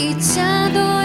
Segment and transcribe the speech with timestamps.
[0.00, 0.99] Senhor, e te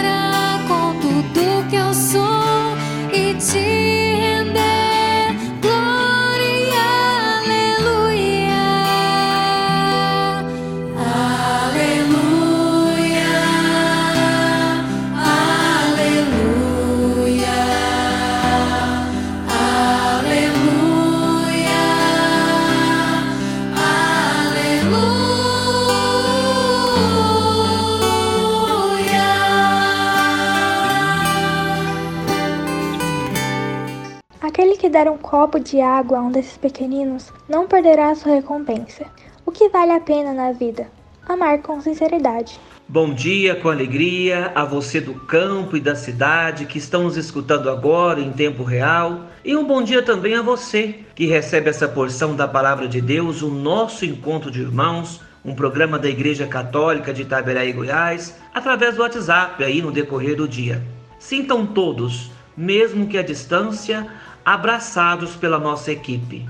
[34.65, 38.33] Aquele que der um copo de água a um desses pequeninos não perderá a sua
[38.33, 39.05] recompensa.
[39.45, 40.87] O que vale a pena na vida?
[41.30, 42.59] Amar com sinceridade.
[42.87, 47.70] Bom dia com alegria a você do campo e da cidade que estão nos escutando
[47.70, 49.25] agora em tempo real.
[49.43, 53.43] E um bom dia também a você que recebe essa porção da palavra de Deus,
[53.43, 59.04] o nosso encontro de irmãos, um programa da Igreja Católica de Itaberaí, Goiás, através do
[59.04, 60.81] WhatsApp aí no decorrer do dia.
[61.20, 64.08] Sintam todos, mesmo que à distância,
[64.45, 66.48] abraçados pela nossa equipe.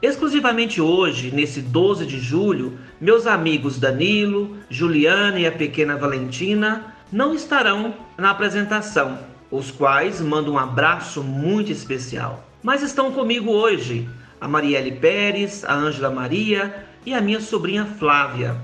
[0.00, 7.34] Exclusivamente hoje, nesse 12 de julho, meus amigos Danilo, Juliana e a pequena Valentina não
[7.34, 9.18] estarão na apresentação,
[9.50, 12.48] os quais mandam um abraço muito especial.
[12.62, 14.08] Mas estão comigo hoje
[14.40, 18.56] a Marielle Pérez, a Ângela Maria e a minha sobrinha Flávia.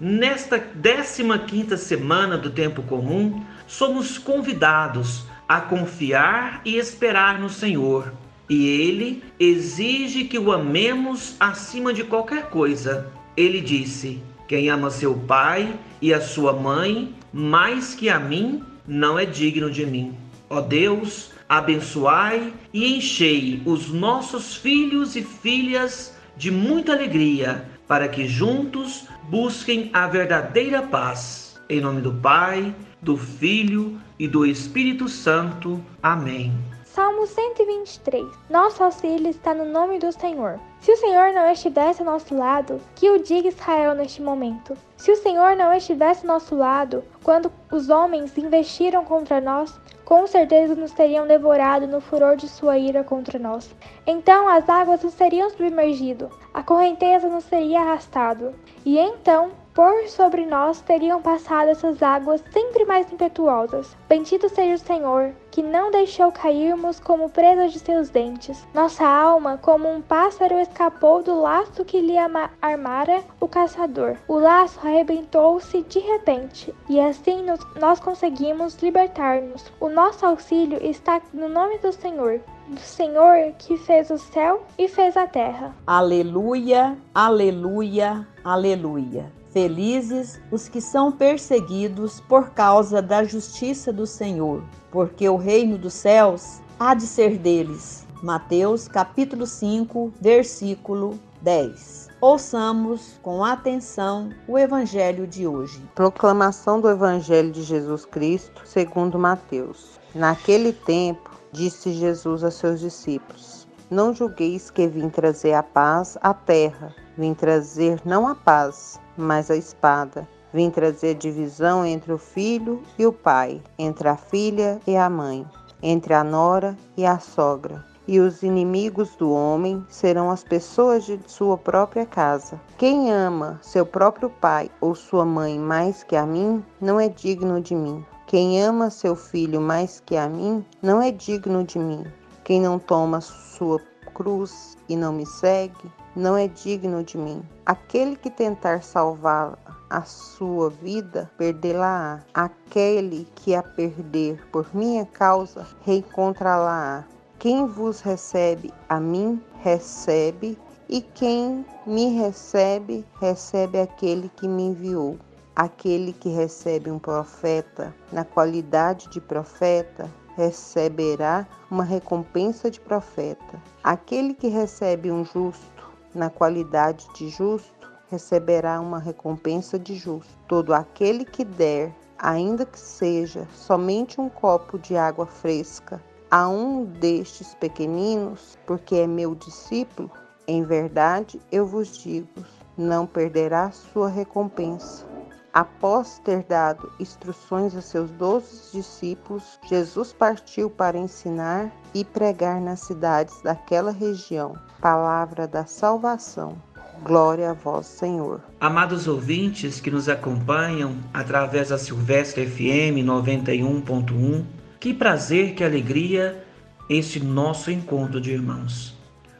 [0.00, 8.12] Nesta 15ª semana do tempo comum, somos convidados a confiar e esperar no Senhor.
[8.48, 13.10] E ele exige que o amemos acima de qualquer coisa.
[13.36, 19.18] Ele disse: Quem ama seu pai e a sua mãe mais que a mim, não
[19.18, 20.14] é digno de mim.
[20.48, 28.26] Ó Deus, abençoai e enchei os nossos filhos e filhas de muita alegria, para que
[28.26, 31.60] juntos busquem a verdadeira paz.
[31.68, 35.80] Em nome do Pai, do Filho e do Espírito Santo.
[36.02, 36.52] Amém.
[36.84, 38.26] Salmo 123.
[38.50, 40.58] Nosso auxílio está no nome do Senhor.
[40.80, 44.76] Se o Senhor não estivesse ao nosso lado, que o diga Israel neste momento.
[44.96, 50.26] Se o Senhor não estivesse ao nosso lado, quando os homens investiram contra nós, com
[50.26, 53.70] certeza nos teriam devorado no furor de sua ira contra nós.
[54.06, 58.54] Então as águas nos teriam submergido, a correnteza nos teria arrastado.
[58.84, 63.96] E então, por sobre nós teriam passado essas águas sempre mais impetuosas.
[64.08, 68.66] Bendito seja o Senhor, que não deixou cairmos como presa de seus dentes.
[68.74, 72.16] Nossa alma, como um pássaro, escapou do laço que lhe
[72.60, 74.16] armara o caçador.
[74.26, 79.70] O laço arrebentou-se de repente, e assim nos- nós conseguimos libertar-nos.
[79.78, 84.88] O nosso auxílio está no nome do Senhor, do Senhor que fez o céu e
[84.88, 85.72] fez a terra.
[85.86, 89.37] Aleluia, aleluia, aleluia.
[89.58, 95.94] Felizes os que são perseguidos por causa da justiça do Senhor, porque o reino dos
[95.94, 98.06] céus há de ser deles.
[98.22, 102.08] Mateus capítulo 5, versículo 10.
[102.20, 105.82] Ouçamos com atenção o Evangelho de hoje.
[105.92, 109.98] Proclamação do Evangelho de Jesus Cristo, segundo Mateus.
[110.14, 116.32] Naquele tempo, disse Jesus a seus discípulos: Não julgueis que vim trazer a paz à
[116.32, 116.94] terra.
[117.18, 120.28] Vim trazer não a paz, mas a espada.
[120.54, 125.44] Vim trazer divisão entre o filho e o pai, entre a filha e a mãe,
[125.82, 127.84] entre a nora e a sogra.
[128.06, 132.58] E os inimigos do homem serão as pessoas de sua própria casa.
[132.78, 137.60] Quem ama seu próprio pai ou sua mãe mais que a mim, não é digno
[137.60, 138.06] de mim.
[138.28, 142.04] Quem ama seu filho mais que a mim, não é digno de mim.
[142.44, 143.80] Quem não toma sua
[144.14, 147.42] cruz e não me segue, não é digno de mim.
[147.64, 149.56] Aquele que tentar salvar
[149.88, 152.20] a sua vida, perdê-la-á.
[152.34, 157.04] Aquele que a perder por minha causa, reencontrá-la-á.
[157.38, 165.16] Quem vos recebe a mim, recebe, e quem me recebe, recebe aquele que me enviou.
[165.54, 173.62] Aquele que recebe um profeta na qualidade de profeta, receberá uma recompensa de profeta.
[173.84, 175.77] Aquele que recebe um justo
[176.14, 180.36] na qualidade de justo, receberá uma recompensa de justo.
[180.46, 186.84] Todo aquele que der, ainda que seja somente um copo de água fresca, a um
[186.84, 190.10] destes pequeninos, porque é meu discípulo,
[190.46, 192.28] em verdade eu vos digo,
[192.76, 195.06] não perderá sua recompensa.
[195.52, 202.80] Após ter dado instruções a seus doze discípulos, Jesus partiu para ensinar e pregar nas
[202.80, 204.54] cidades daquela região.
[204.80, 206.56] Palavra da salvação.
[207.02, 208.40] Glória a vós, Senhor.
[208.60, 214.44] Amados ouvintes que nos acompanham através da Silvestre FM 91.1,
[214.80, 216.44] que prazer, que alegria
[216.88, 218.96] este nosso encontro de irmãos.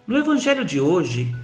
[0.06, 1.34] No Evangelho de hoje,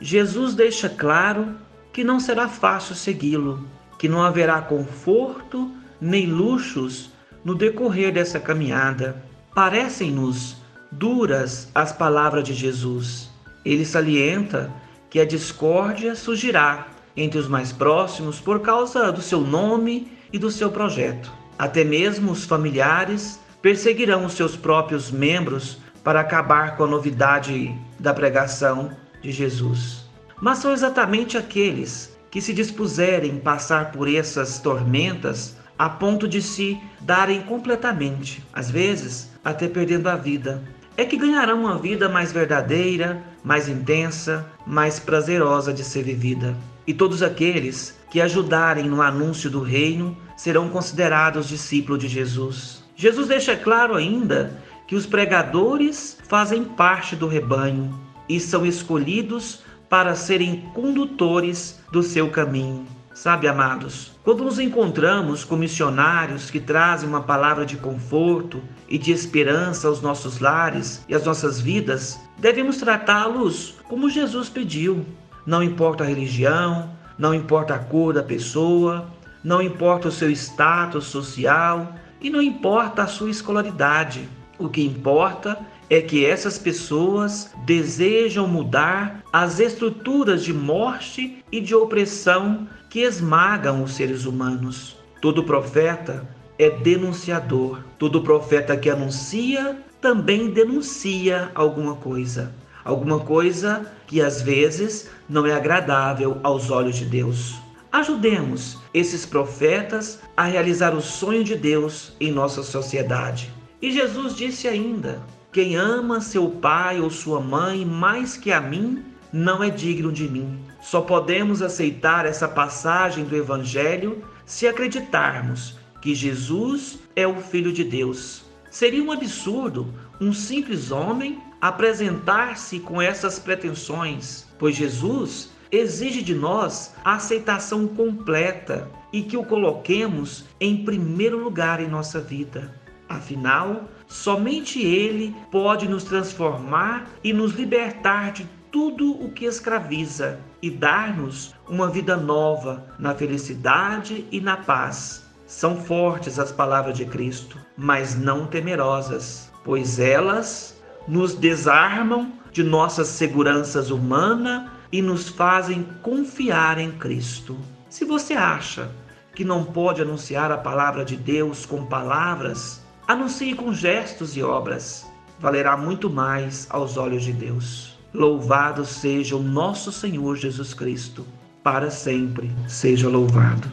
[0.00, 1.56] Jesus deixa claro
[1.92, 3.64] que não será fácil segui-lo,
[3.98, 5.70] que não haverá conforto
[6.00, 7.10] nem luxos
[7.44, 9.22] no decorrer dessa caminhada.
[9.54, 10.56] Parecem-nos
[10.90, 13.30] duras as palavras de Jesus.
[13.64, 14.72] Ele salienta
[15.10, 20.50] que a discórdia surgirá entre os mais próximos por causa do seu nome e do
[20.50, 21.32] seu projeto.
[21.58, 28.12] Até mesmo os familiares perseguirão os seus próprios membros para acabar com a novidade da
[28.12, 28.90] pregação
[29.22, 30.04] de Jesus.
[30.40, 36.76] Mas são exatamente aqueles que se dispuserem passar por essas tormentas a ponto de se
[37.00, 40.60] darem completamente, às vezes até perdendo a vida,
[40.96, 46.56] é que ganharão uma vida mais verdadeira, mais intensa, mais prazerosa de ser vivida.
[46.84, 52.82] E todos aqueles que ajudarem no anúncio do reino serão considerados discípulos de Jesus.
[52.96, 57.96] Jesus deixa claro ainda que os pregadores fazem parte do rebanho
[58.28, 62.86] e são escolhidos para serem condutores do seu caminho.
[63.14, 69.12] Sabe, amados, quando nos encontramos com missionários que trazem uma palavra de conforto e de
[69.12, 75.06] esperança aos nossos lares e às nossas vidas, devemos tratá-los como Jesus pediu.
[75.46, 79.06] Não importa a religião, não importa a cor da pessoa,
[79.44, 84.28] não importa o seu status social e não importa a sua escolaridade.
[84.58, 85.58] O que importa
[85.88, 93.82] é que essas pessoas desejam mudar as estruturas de morte e de opressão que esmagam
[93.82, 94.96] os seres humanos.
[95.20, 96.28] Todo profeta
[96.58, 97.80] é denunciador.
[97.98, 102.54] Todo profeta que anuncia também denuncia alguma coisa.
[102.84, 107.54] Alguma coisa que às vezes não é agradável aos olhos de Deus.
[107.90, 113.50] Ajudemos esses profetas a realizar o sonho de Deus em nossa sociedade.
[113.80, 115.22] E Jesus disse ainda:
[115.54, 120.28] Quem ama seu pai ou sua mãe mais que a mim, não é digno de
[120.28, 120.58] mim.
[120.82, 127.84] Só podemos aceitar essa passagem do Evangelho se acreditarmos que Jesus é o Filho de
[127.84, 128.44] Deus.
[128.68, 136.96] Seria um absurdo um simples homem apresentar-se com essas pretensões, pois Jesus exige de nós
[137.04, 142.82] a aceitação completa e que o coloquemos em primeiro lugar em nossa vida.
[143.08, 150.70] Afinal, somente Ele pode nos transformar e nos libertar de tudo o que escraviza e
[150.70, 155.24] dar-nos uma vida nova na felicidade e na paz.
[155.46, 163.08] São fortes as palavras de Cristo, mas não temerosas, pois elas nos desarmam de nossas
[163.08, 167.56] seguranças humanas e nos fazem confiar em Cristo.
[167.88, 168.90] Se você acha
[169.34, 175.06] que não pode anunciar a palavra de Deus com palavras, anuncie com gestos e obras.
[175.38, 177.98] Valerá muito mais aos olhos de Deus.
[178.12, 181.26] Louvado seja o nosso Senhor Jesus Cristo,
[181.62, 183.68] para sempre seja louvado.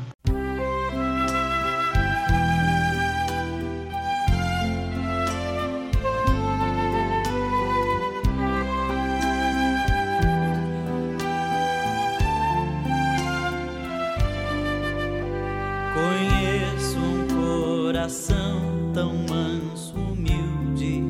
[15.93, 21.03] Conheço um coração tão manso, humilde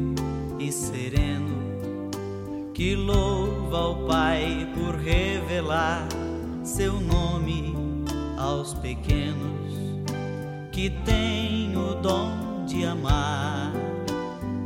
[0.59, 1.61] e sereno
[2.73, 6.07] que louva ao Pai por revelar
[6.63, 7.75] seu nome
[8.37, 10.01] aos pequenos,
[10.71, 13.71] que tem o dom de amar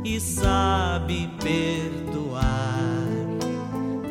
[0.04, 2.42] e sabe perdoar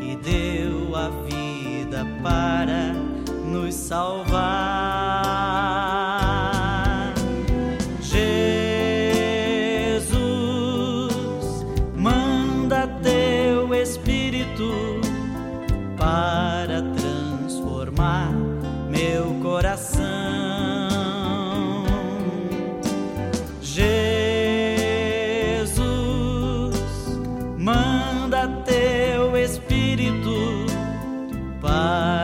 [0.02, 2.94] e deu a vida para
[3.52, 5.35] nos salvar.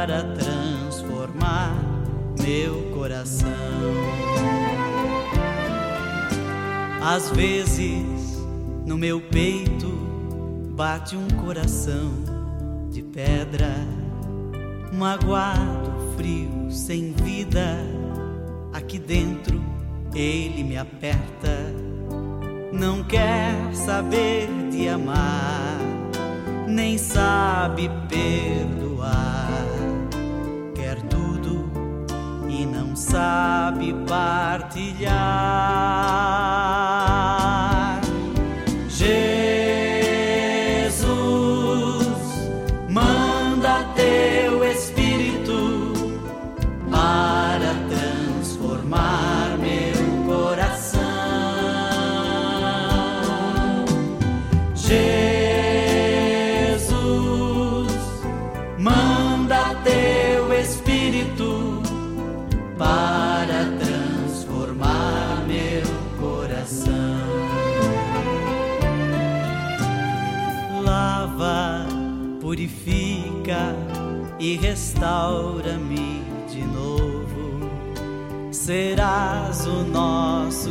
[0.01, 1.75] Para transformar
[2.41, 3.47] meu coração.
[6.99, 8.03] Às vezes
[8.83, 9.89] no meu peito
[10.75, 12.13] bate um coração
[12.89, 13.75] de pedra,
[14.91, 17.77] magoado, frio, sem vida.
[18.73, 19.61] Aqui dentro
[20.15, 21.75] ele me aperta,
[22.73, 25.77] não quer saber de amar,
[26.67, 28.20] nem sabe perdoar.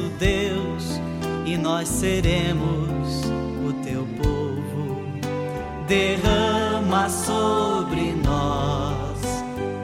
[0.01, 1.01] Nosso Deus
[1.45, 3.23] e nós seremos
[3.67, 5.05] o teu povo.
[5.87, 9.19] Derrama sobre nós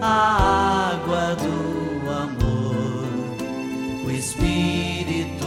[0.01, 3.07] a água do amor,
[4.07, 5.47] o Espírito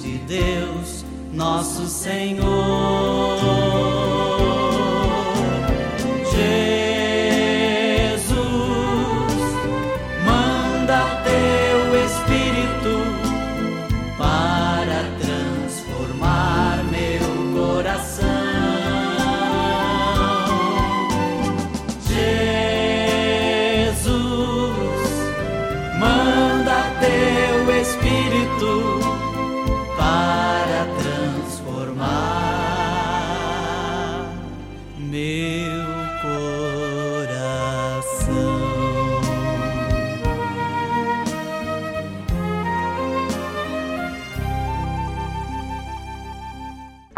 [0.00, 3.33] de Deus, nosso Senhor.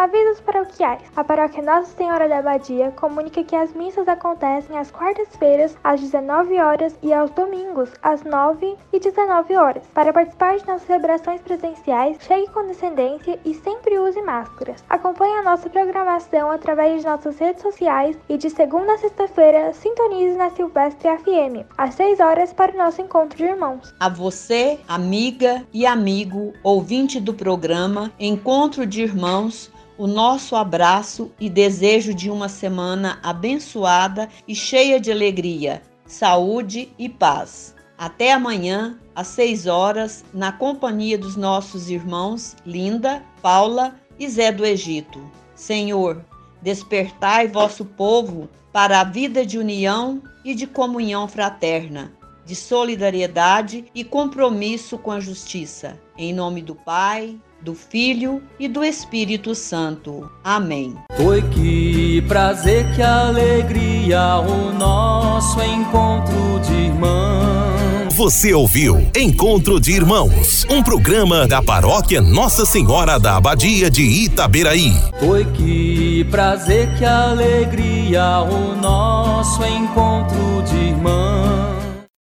[0.07, 1.03] Avisos paroquiais.
[1.17, 6.61] A paróquia Nossa Senhora da Abadia comunica que as missas acontecem às quartas-feiras às 19
[6.61, 9.83] horas e aos domingos às 9 e 19 horas.
[9.93, 14.85] Para participar de nossas celebrações presenciais, chegue com descendência e sempre use máscaras.
[14.89, 20.37] Acompanhe a nossa programação através de nossas redes sociais e de segunda a sexta-feira sintonize
[20.37, 23.93] na Silvestre FM às 6 horas para o nosso encontro de irmãos.
[23.99, 31.49] A você, amiga e amigo, ouvinte do programa Encontro de Irmãos, o nosso abraço e
[31.49, 37.75] desejo de uma semana abençoada e cheia de alegria, saúde e paz.
[37.97, 44.67] Até amanhã, às 6 horas, na companhia dos nossos irmãos Linda, Paula e Zé do
[44.67, 45.21] Egito.
[45.55, 46.23] Senhor,
[46.61, 52.13] despertai vosso povo para a vida de união e de comunhão fraterna,
[52.45, 55.99] de solidariedade e compromisso com a justiça.
[56.19, 60.31] Em nome do Pai, do Filho e do Espírito Santo.
[60.45, 60.95] Amém.
[61.17, 68.15] Foi que prazer, que alegria, o nosso encontro de irmãos.
[68.15, 74.93] Você ouviu Encontro de Irmãos, um programa da paróquia Nossa Senhora da Abadia de Itaberaí.
[75.19, 80.63] Foi que prazer, que alegria o nosso encontro